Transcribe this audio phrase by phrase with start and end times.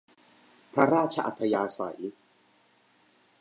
[0.73, 2.01] พระราชอัธยาศัย